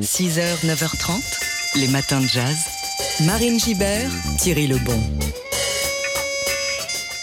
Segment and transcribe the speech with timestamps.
[0.00, 2.56] 6h, 9h30, les matins de jazz.
[3.26, 4.98] Marine Gibert, Thierry Lebon.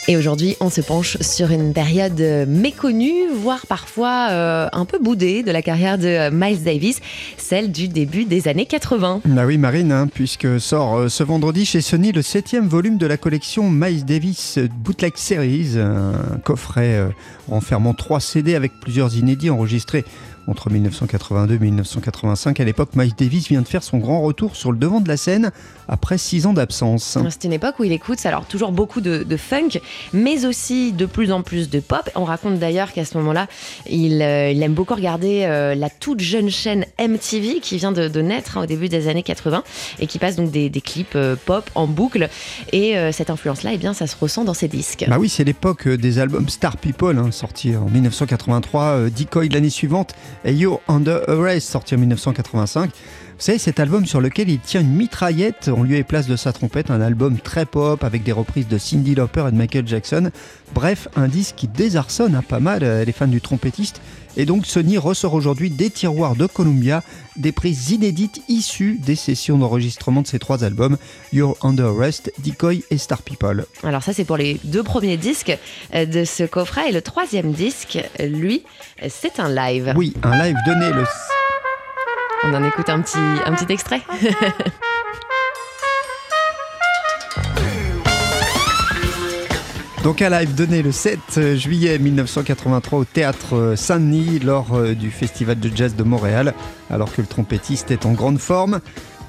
[0.08, 5.42] Et aujourd'hui, on se penche sur une période méconnue, voire parfois euh, un peu boudée
[5.42, 7.00] de la carrière de Miles Davis,
[7.38, 9.22] celle du début des années 80.
[9.26, 13.08] Bah oui, Marine, hein, puisque sort euh, ce vendredi chez Sony le septième volume de
[13.08, 17.08] la collection Miles Davis Bootleg Series, un coffret euh,
[17.50, 20.06] renfermant trois CD avec plusieurs inédits enregistrés
[20.48, 22.60] entre 1982 et 1985.
[22.60, 25.18] À l'époque, Miles Davis vient de faire son grand retour sur le devant de la
[25.18, 25.52] scène
[25.88, 27.18] après six ans d'absence.
[27.30, 29.80] C'est une époque où il écoute alors toujours beaucoup de, funk,
[30.14, 32.10] mais aussi de plus en plus de pop.
[32.16, 33.48] On raconte d'ailleurs qu'à ce moment-là,
[33.90, 38.58] il, euh, aime beaucoup regarder euh, la toute jeune chaîne MTV qui vient de, naître
[38.58, 39.64] hein, au début des années 80
[40.00, 42.30] et qui passe donc des, clips euh, pop en boucle.
[42.72, 45.06] Et cette influence-là, eh bien, ça se ressent dans ses disques.
[45.08, 50.16] Bah oui, c'est l'époque des albums Star People, hein, sortis en 1983, Decoy l'année suivante
[50.44, 52.92] You're Under Arrest, sorti en 1985.
[53.38, 56.38] Vous savez, cet album sur lequel il tient une mitraillette en lieu et place de
[56.38, 59.86] sa trompette, un album très pop avec des reprises de Cindy Lauper et de Michael
[59.86, 60.32] Jackson.
[60.74, 64.00] Bref, un disque qui désarçonne pas mal euh, les fans du trompettiste.
[64.38, 67.04] Et donc Sony ressort aujourd'hui des tiroirs de Columbia
[67.36, 70.98] des prises inédites issues des sessions d'enregistrement de ces trois albums,
[71.34, 73.66] You're Under Arrest, Decoy et Star People.
[73.84, 75.58] Alors ça c'est pour les deux premiers disques
[75.94, 78.64] euh, de ce coffret et le troisième disque, lui,
[79.10, 79.94] c'est un live.
[79.98, 81.04] Oui, un live donné le
[82.46, 83.18] on en écoute un petit,
[83.74, 84.02] extrait.
[90.04, 95.60] Donc un live donné le 7 juillet 1983 au théâtre Saint-Denis lors euh, du festival
[95.60, 96.54] de jazz de Montréal,
[96.92, 98.82] alors que le trompettiste est en grande forme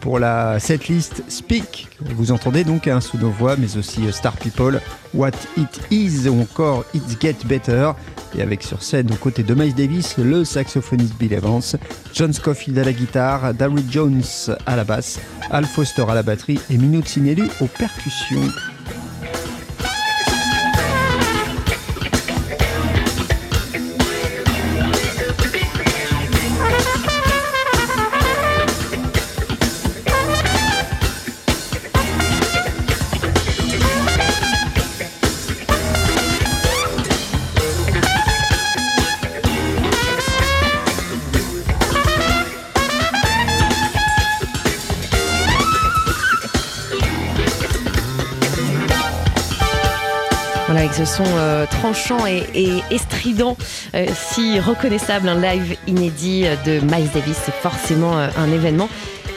[0.06, 1.88] pour la setlist Speak.
[2.14, 4.80] Vous entendez donc un sous nos voix, mais aussi euh, Star People,
[5.12, 7.90] What It Is ou encore It Get Better.
[8.38, 11.60] Et avec sur scène aux côtés de Miles Davis, le saxophoniste Bill Evans,
[12.14, 14.22] John Scofield à la guitare, Darryl Jones
[14.64, 15.18] à la basse,
[15.50, 18.75] Al Foster à la batterie et Sinelli aux percussions.
[51.24, 53.56] Euh, tranchant et, estrident,
[53.94, 58.88] euh, si reconnaissable, un live inédit de Miles Davis, c'est forcément euh, un événement.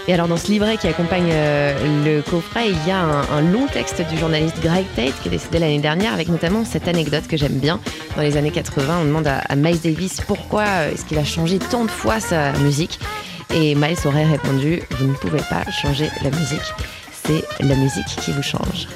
[0.08, 4.02] Et alors dans ce livret qui accompagne le coffret, il y a un, long texte
[4.10, 7.60] du journaliste Greg Tate qui est décédé l'année dernière avec notamment cette anecdote que j'aime
[7.60, 7.80] bien.
[8.16, 11.86] Dans les années 80, on demande à Miles Davis pourquoi est-ce qu'il a changé tant
[11.86, 13.00] de fois sa musique.
[13.54, 16.74] Et Miles aurait répondu, vous ne pouvez pas changer la musique,
[17.28, 18.88] c'est la musique qui vous change.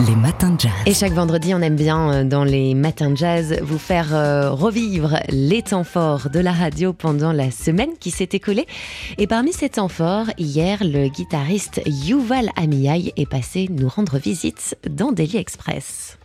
[0.00, 0.72] Les matins de jazz.
[0.86, 4.50] Et chaque vendredi, on aime bien euh, dans les matins de jazz vous faire euh,
[4.50, 8.66] revivre les temps forts de la radio pendant la semaine qui s'est écoulée.
[9.18, 14.76] Et parmi ces temps forts, hier, le guitariste Yuval Amiyai est passé nous rendre visite
[14.90, 16.18] dans Daily Express.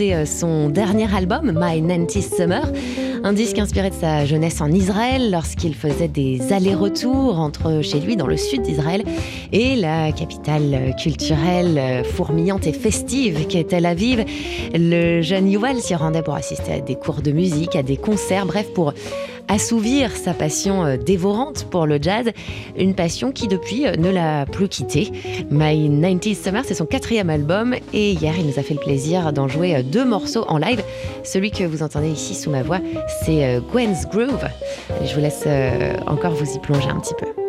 [0.00, 2.70] Euh, son dernier album, My 90 Summer,
[3.24, 8.16] un disque inspiré de sa jeunesse en Israël lorsqu'il faisait des allers-retours entre chez lui
[8.16, 9.04] dans le sud d'Israël
[9.52, 14.24] et la capitale culturelle euh, fourmillante et festive qu'est Tel Aviv.
[14.74, 18.46] Le jeune Yuval s'y rendait pour assister à des cours de musique, à des concerts,
[18.46, 18.92] bref, pour
[19.48, 22.30] assouvir sa passion euh, dévorante pour le jazz,
[22.76, 25.10] une passion qui depuis euh, ne l'a plus quitté.
[25.50, 29.32] My 90s Summer, c'est son quatrième album et hier il nous a fait le plaisir
[29.32, 30.82] d'en jouer euh, deux morceaux en live.
[31.24, 32.80] Celui que vous entendez ici sous ma voix,
[33.24, 34.46] c'est Gwen's Groove.
[35.04, 35.46] Je vous laisse
[36.06, 37.47] encore vous y plonger un petit peu.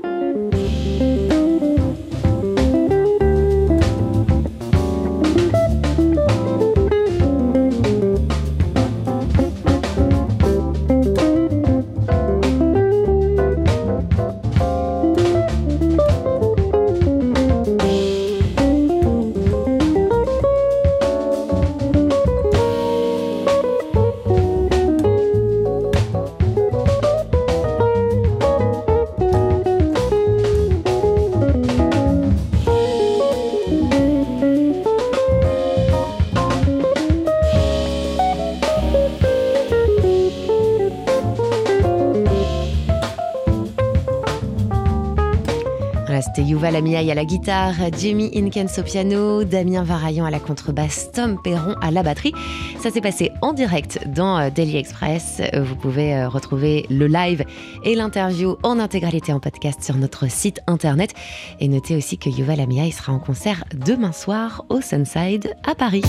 [46.41, 51.41] Yuval Amiaï à la guitare, Jimmy Inkens au piano, Damien Varaillon à la contrebasse, Tom
[51.41, 52.33] Perron à la batterie.
[52.81, 55.41] Ça s'est passé en direct dans euh, Daily Express.
[55.53, 57.43] Vous pouvez euh, retrouver le live
[57.83, 61.13] et l'interview en intégralité en podcast sur notre site internet.
[61.59, 66.03] Et notez aussi que Yuval Amiaï sera en concert demain soir au Sunside à Paris.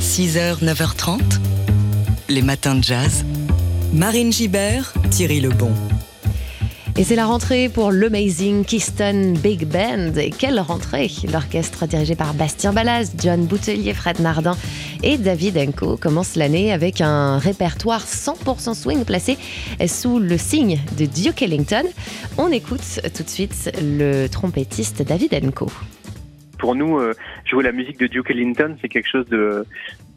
[0.00, 1.20] 6h, 9h30,
[2.28, 3.24] les matins de jazz.
[3.92, 5.72] Marine Gibert, Thierry Lebon.
[6.96, 10.12] Et c'est la rentrée pour l'Amazing Keystone Big Band.
[10.16, 14.56] Et quelle rentrée L'orchestre dirigé par Bastien Ballas, John Boutelier, Fred Nardin
[15.02, 19.36] et David Enco commence l'année avec un répertoire 100% swing placé
[19.88, 21.82] sous le signe de Duke Ellington.
[22.38, 25.72] On écoute tout de suite le trompettiste David Enco
[26.64, 27.12] pour nous, euh,
[27.44, 29.66] jouer la musique de Duke Ellington, c'est quelque chose de,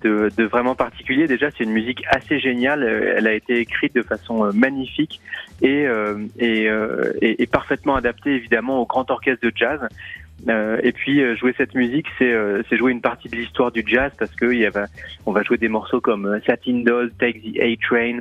[0.02, 1.28] de, vraiment particulier.
[1.28, 2.84] Déjà, c'est une musique assez géniale.
[2.84, 5.20] Elle a été écrite de façon euh, magnifique
[5.62, 6.70] et, euh, et,
[7.22, 9.80] et, parfaitement adaptée, évidemment, au grand orchestre de jazz.
[10.48, 14.34] Euh, et puis jouer cette musique, c'est jouer une partie de l'histoire du jazz parce
[14.36, 14.70] que y
[15.26, 18.20] on va jouer des morceaux comme Satin Dolls, Take the A Train,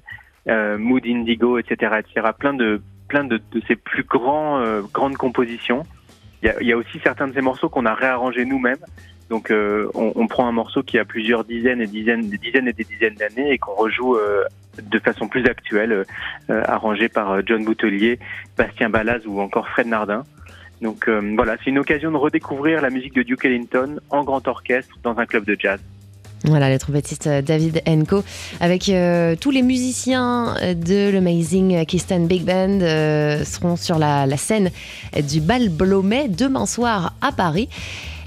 [0.78, 2.28] Mood Indigo, etc., etc.
[2.38, 4.62] Plein de plein de, de ces plus grands
[4.92, 5.84] grandes compositions.
[6.42, 8.76] Il y a, y a, aussi certains de ces morceaux qu'on a réarrangés nous-mêmes.
[9.30, 12.72] Donc euh, on, prend un morceau qui a plusieurs dizaines et dizaines, des dizaines et
[12.72, 14.44] des dizaines d'années et qu'on rejoue euh,
[14.80, 16.04] de façon plus actuelle,
[16.50, 18.20] euh, arrangé par John Boutelier,
[18.56, 20.24] Bastien Balaz ou encore Fred Nardin.
[20.82, 24.94] Donc voilà, c'est une occasion de redécouvrir la musique de Duke Ellington en grand orchestre
[25.02, 25.80] dans un club de jazz.
[26.44, 28.22] Voilà, le trompettiste David Enco,
[28.60, 28.92] avec
[29.40, 32.80] tous les musiciens de l'Amazing Keystone Big Band
[33.42, 34.70] seront sur la, scène
[35.26, 37.70] du Bal Blomet demain soir à Paris.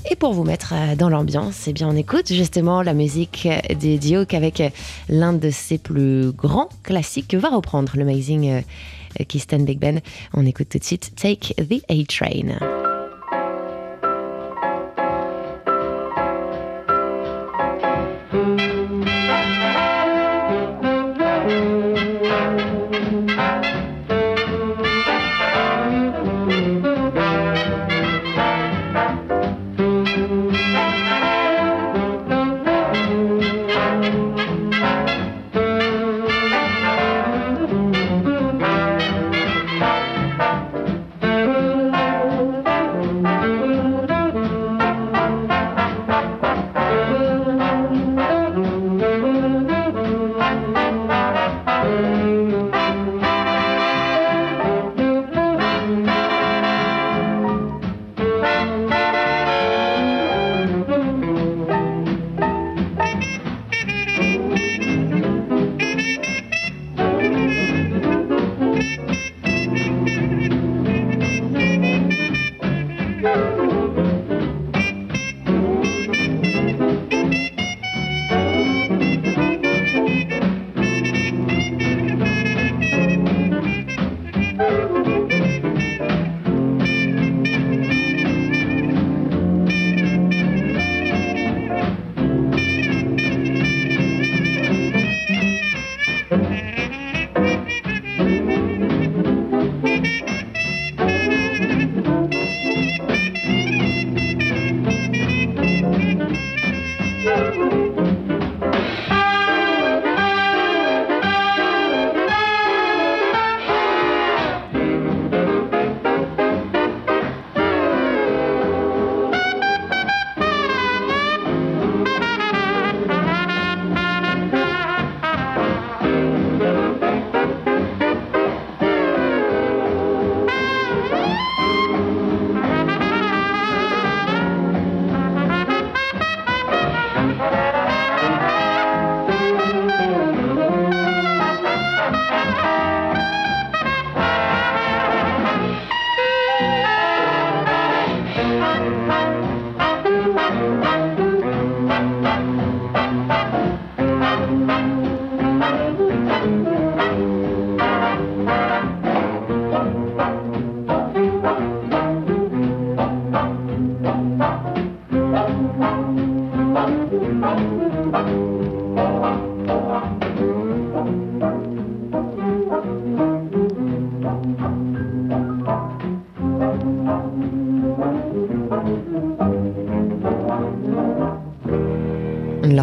[0.10, 3.48] Et pour vous mettre dans l'ambiance, eh bien on écoute justement la musique
[3.80, 4.62] des Duke avec
[5.08, 8.64] l'un de ses plus grands classiques que va reprendre l'Amazing
[9.28, 10.00] Keystone Big Band.
[10.34, 12.79] On écoute tout de suite Take the A-Train.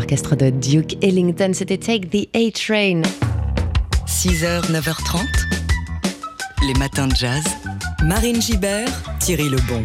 [0.06, 3.02] De Duke Ellington, c'était Take the A-Train.
[4.06, 5.18] 6h, 9h30,
[6.64, 7.42] Les matins de jazz.
[8.04, 9.84] Marine Gibert, Thierry Lebon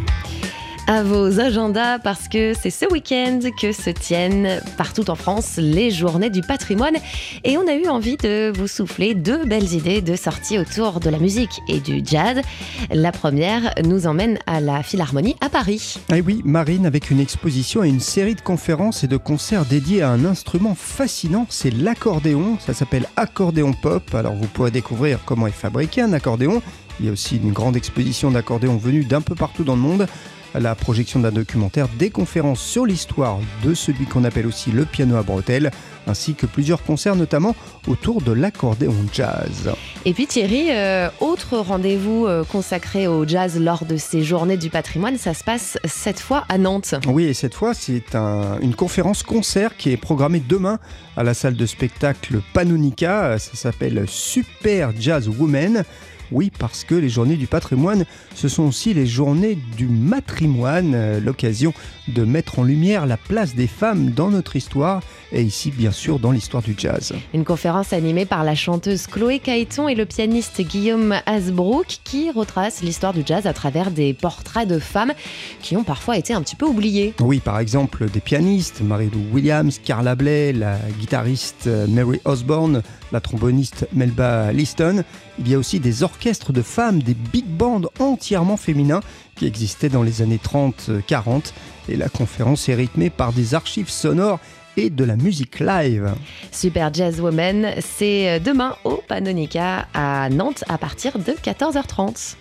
[0.92, 5.90] à vos agendas parce que c'est ce week-end que se tiennent partout en France les
[5.90, 6.98] journées du patrimoine
[7.46, 11.10] et on a eu envie de vous souffler deux belles idées de sortie autour de
[11.10, 12.42] la musique et du jazz.
[12.90, 15.98] La première nous emmène à la Philharmonie à Paris.
[16.12, 20.02] Ah oui, Marine avec une exposition et une série de conférences et de concerts dédiés
[20.02, 24.14] à un instrument fascinant, c'est l'accordéon, ça s'appelle Accordéon Pop.
[24.14, 26.62] Alors vous pourrez découvrir comment est fabriqué un accordéon.
[27.00, 30.06] Il y a aussi une grande exposition d'accordéons venus d'un peu partout dans le monde
[30.54, 35.16] la projection d'un documentaire, des conférences sur l'histoire de celui qu'on appelle aussi le piano
[35.16, 35.72] à bretelles,
[36.08, 37.56] ainsi que plusieurs concerts notamment
[37.88, 39.72] autour de l'accordéon jazz.
[40.06, 44.70] Et puis Thierry, euh, autre rendez-vous euh, consacré au jazz lors de ces journées du
[44.70, 46.96] patrimoine, ça se passe cette fois à Nantes.
[47.08, 48.16] Oui, et cette fois c'est
[48.62, 50.80] une conférence concert qui est programmée demain
[51.16, 55.84] à la salle de spectacle Panonica, ça s'appelle Super Jazz Women.
[56.32, 61.20] Oui, parce que les journées du patrimoine, ce sont aussi les journées du matrimoine, euh,
[61.20, 61.74] l'occasion
[62.08, 66.20] de mettre en lumière la place des femmes dans notre histoire et ici bien sûr
[66.20, 67.14] dans l'histoire du jazz.
[67.34, 72.82] Une conférence animée par la chanteuse Chloé Caïton et le pianiste Guillaume Hasbrook qui retrace
[72.82, 75.14] l'histoire du jazz à travers des portraits de femmes
[75.62, 77.14] qui ont parfois été un petit peu oubliées.
[77.20, 83.22] Oui, par exemple des pianistes, Marie-Lou Williams, Carla Bley, la guitariste euh, Mary Osborne, la
[83.22, 85.04] tromboniste Melba Liston.
[85.40, 89.02] Il y a aussi des orchestres de femmes, des big bands entièrement féminins
[89.36, 91.52] qui existaient dans les années 30-40
[91.90, 94.40] et la conférence est rythmée par des archives sonores
[94.78, 96.14] et de la musique live.
[96.52, 102.36] Super Jazz Woman, c'est demain au Panonica à Nantes à partir de 14h30.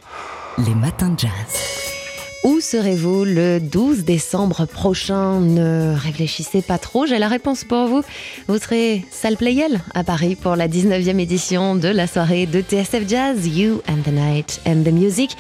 [0.66, 1.99] Les matins de jazz.
[2.42, 5.40] Où serez-vous le 12 décembre prochain?
[5.40, 8.02] Ne réfléchissez pas trop, j'ai la réponse pour vous.
[8.48, 13.06] Vous serez salle Playel à Paris pour la 19e édition de la soirée de TSF
[13.06, 15.36] Jazz, You and the Night and the Music.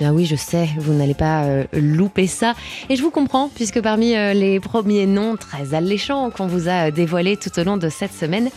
[0.00, 2.54] Ben oui, je sais, vous n'allez pas euh, louper ça.
[2.88, 6.90] Et je vous comprends, puisque parmi euh, les premiers noms très alléchants qu'on vous a
[6.90, 8.50] dévoilés tout au long de cette semaine,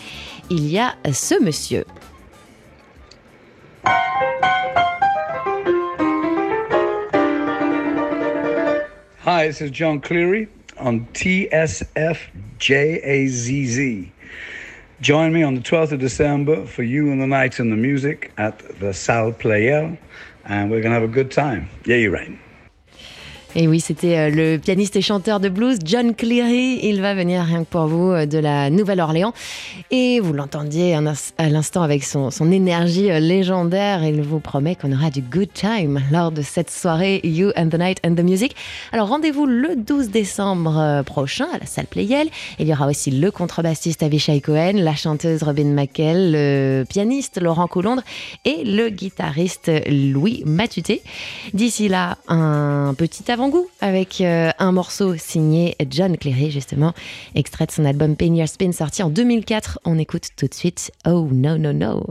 [0.50, 1.86] il y a ce monsieur.
[9.24, 12.18] Hi, this is John Cleary on TSF
[12.60, 14.12] JAZZ.
[15.00, 18.34] Join me on the 12th of December for You and the Night and the Music
[18.38, 19.98] at the Sal Playel.
[20.44, 21.70] and we're going to have a good time.
[21.86, 22.38] Yeah, you're right.
[23.56, 26.80] Et oui, c'était euh, le pianiste et chanteur de blues John Cleary.
[26.82, 29.32] Il va venir rien que pour vous euh, de la Nouvelle-Orléans.
[29.92, 34.04] Et vous l'entendiez à l'instant avec son, énergie euh, légendaire.
[34.04, 37.78] Il vous promet qu'on aura du good time lors de cette soirée You and the
[37.78, 38.56] Night and the Music.
[38.92, 42.30] Alors rendez-vous le 12 décembre prochain à la salle Playel.
[42.58, 47.68] Il y aura aussi le contrebassiste Avishai Cohen, la chanteuse Robin McKell, le pianiste Laurent
[47.68, 48.02] Coulondre
[48.46, 51.04] et le guitariste Louis Matuté.
[51.54, 56.94] D'ici là, un petit avant Goût avec euh, un morceau signé John Cleary, justement,
[57.36, 59.80] extrait de son album Pain Your Spin, sorti en 2004.
[59.86, 62.06] On écoute tout de suite Oh No No No.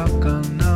[0.00, 0.69] how can I?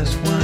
[0.00, 0.39] just one.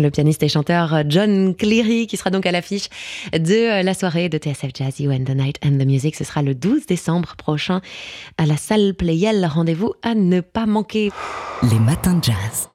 [0.00, 2.88] Le pianiste et chanteur John Cleary qui sera donc à l'affiche
[3.32, 6.16] de la soirée de TSF Jazz You and the Night and the Music.
[6.16, 7.80] Ce sera le 12 décembre prochain
[8.38, 9.46] à la salle Playel.
[9.46, 11.10] Rendez-vous à ne pas manquer.
[11.70, 12.68] Les matins de jazz.